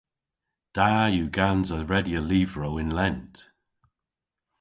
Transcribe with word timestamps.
Da 0.75 0.87
yw 1.13 1.27
gansa 1.37 1.77
redya 1.91 2.21
lyvrow 2.29 2.75
yn 2.83 2.91
lent. 2.97 3.35